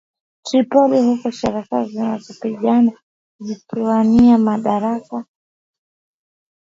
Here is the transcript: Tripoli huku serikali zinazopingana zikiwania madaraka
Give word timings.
Tripoli 0.43 1.01
huku 1.01 1.31
serikali 1.31 1.89
zinazopingana 1.89 2.91
zikiwania 3.39 4.37
madaraka 4.37 5.25